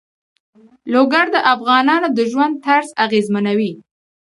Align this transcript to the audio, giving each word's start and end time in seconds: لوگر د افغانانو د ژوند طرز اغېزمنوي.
لوگر 0.93 1.25
د 1.35 1.37
افغانانو 1.53 2.07
د 2.17 2.19
ژوند 2.31 2.53
طرز 2.65 2.89
اغېزمنوي. 3.05 3.73